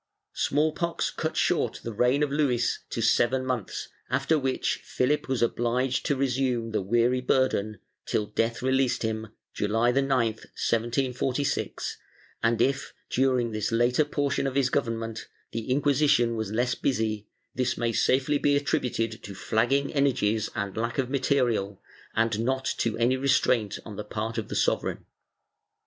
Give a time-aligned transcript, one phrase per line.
[0.01, 0.03] ^
[0.35, 5.43] Small pox cut short the reign of Luis to seven months, after which Philip was
[5.43, 7.77] obliged to resume the weary burden,
[8.07, 11.97] till death released him, July 9, 1746,
[12.41, 17.77] and if, during this later portion of his government, the Inquisition was less busy, this
[17.77, 21.79] may safely be attributed to flagging energies and lack of material
[22.15, 25.05] and not to any restraint on the part of the sovereign.